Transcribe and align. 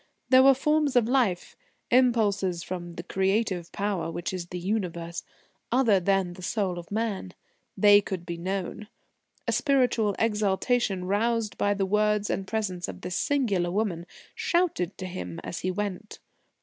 There 0.29 0.41
were 0.41 0.55
forms 0.55 0.95
of 0.95 1.07
life 1.07 1.55
impulses 1.91 2.63
from 2.63 2.95
the 2.95 3.03
Creative 3.03 3.71
Power 3.71 4.09
which 4.09 4.33
is 4.33 4.47
the 4.47 4.57
Universe 4.57 5.21
other 5.71 5.99
than 5.99 6.33
the 6.33 6.41
soul 6.41 6.79
of 6.79 6.89
man. 6.91 7.35
They 7.77 8.01
could 8.01 8.25
be 8.25 8.35
known. 8.35 8.87
A 9.47 9.51
spiritual 9.51 10.15
exaltation, 10.17 11.05
roused 11.05 11.55
by 11.55 11.75
the 11.75 11.85
words 11.85 12.31
and 12.31 12.47
presence 12.47 12.87
of 12.87 13.01
this 13.01 13.15
singular 13.15 13.69
woman, 13.69 14.07
shouted 14.33 14.97
to 14.97 15.05
him 15.05 15.39
as 15.43 15.59
he 15.59 15.69
went. 15.69 16.17